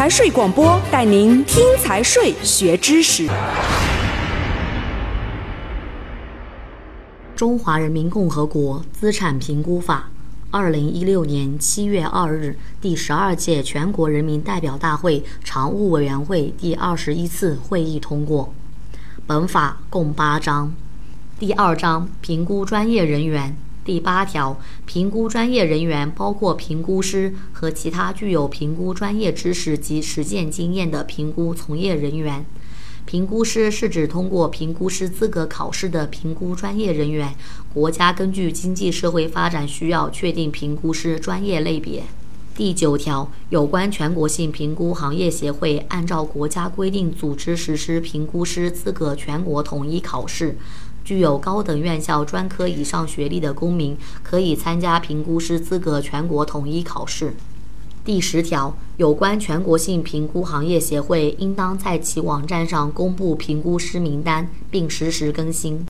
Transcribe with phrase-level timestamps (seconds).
[0.00, 3.28] 财税广播带您听财税学知识。
[7.36, 10.08] 中华人民共和国资产评估法，
[10.50, 18.54] 二零一六年七月二日，第十二届全国人民代表大会常务委员会第二十一次会议通过。
[19.26, 20.72] 本法共八章，
[21.38, 23.54] 第二章评估专业人员。
[23.90, 32.46] 第八条，评估专业人员包括评估师和其他具有评估专业知识及实践经验的评估从业人员。
[33.04, 37.34] 评估师是指通过评估师资格考试的评估专业人员。
[37.74, 42.04] 国家根据经济社会发展需要确定评估师专业类别。
[42.54, 50.56] 第九条，有关全国性评估行业协会按照国家规定组织实施评估师资格全国统一考试。
[51.04, 57.34] 具有高等院校专科以上学历的公民可以参加评估师资格全国统一考试。
[58.02, 65.84] 第十条，有关全国性评估行业协会应当在其网站上公布评估师名单，并实时更新。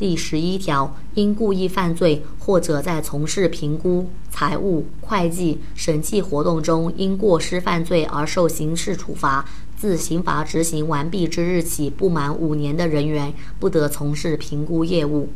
[0.00, 9.44] 第十一条，因故意犯罪或者在从事评估、财务、会计、审计活动中因过失犯罪而受刑事处罚。
[9.76, 15.28] 自刑罚执行完毕之日起不满五年的人员，不得从事评估业务。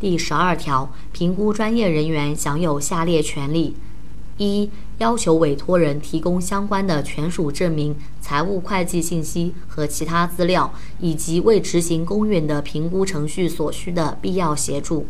[0.00, 3.76] 第十二条，评估专业人员享有下列权利：
[4.36, 4.68] 一、
[4.98, 15.06] 要求委托人提供相关的权属证明、财务会计信息和其他资料，以及为执行公允的评估程序所需的必要协助。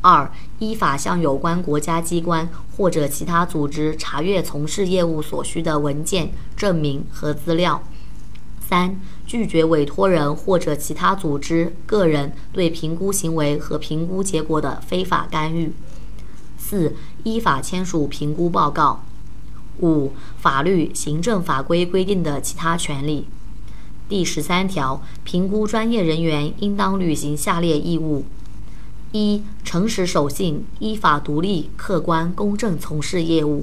[0.00, 7.82] 二、依法向有关国家机关或者其他组织查阅从事业务所需的文件、证明和资料。
[8.60, 15.72] 三、拒绝委托人或者其他组织、个人对评估行为和评估结果的非法干预。
[16.58, 19.02] 四、依法签署评估报告。
[19.80, 23.26] 五、法律、行政法规规定的其他权利。
[24.08, 28.24] 第十三条，评估专业人员应当履行下列义务。
[29.12, 33.62] 一、诚实守信，依法独立、客观、公正从事业务；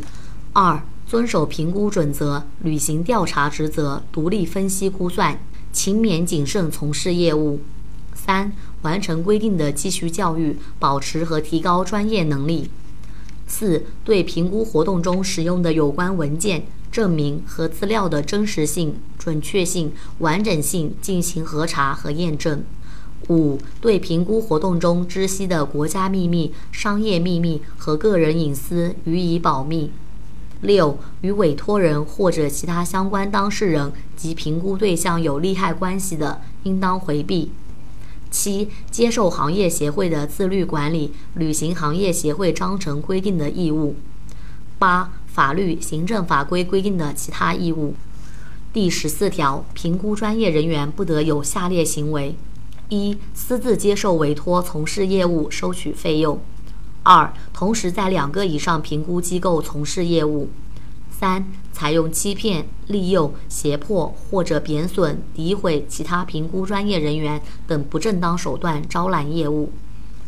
[0.54, 5.40] 二、遵守评估准则，履行调查职责，独立分析估算，
[5.74, 7.60] 勤勉谨慎从事业务；
[8.14, 12.70] 三、完成规定的继续教育，保持和提高专业能力；
[13.48, 22.64] 四、对评估活动中使用的有关文件、证明和资料的真实性、准确性、完整性进行核查和验证。
[23.30, 29.92] 五、对评估活动中知悉的国家秘密、商业秘密和个人隐私予以保密。
[30.62, 37.52] 六、与委托人或者其他相关当事人及评估对象有利害关系的，应当回避。
[38.30, 43.96] 七、接受行业协会的自律管理，履行行业协会章程规定的义务。
[44.78, 47.96] 八、法律、行政法规规定的其他义务。
[48.74, 52.36] 第十四条，评估专业人员不得有下列行为。
[52.90, 56.38] 一、私自接受委托从事业务，收取费用；
[57.04, 60.50] 二、同时在两个以上评估机构从事业务；
[61.18, 69.70] 三、采用欺骗、利诱、胁迫或者贬损、诋毁其他评估专业人员等不正当手段招揽业务；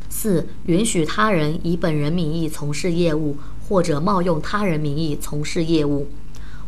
[0.09, 3.35] 四、允许他人以本人名义从事业务，
[3.67, 6.07] 或者冒用他人名义从事业务；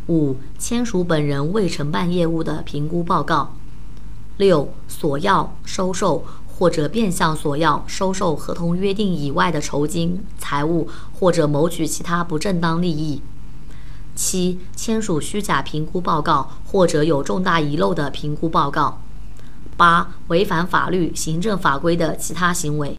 [0.08, 3.54] 五、签署本人未承办业务的评估报告。
[4.36, 10.86] 六、索要、收受或者变相索要、收受合同约定以外的酬金、财物，
[11.18, 13.22] 或者谋取其他不正当利益。
[14.22, 19.00] 七、签署虚假评估报告或者有重大遗漏的评估报告。
[19.78, 22.94] 八、违反法律、行政法规的其他行为。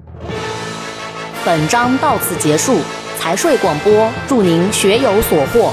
[1.46, 2.80] 本章到此结束，
[3.20, 5.72] 财税广播，祝您学有所获。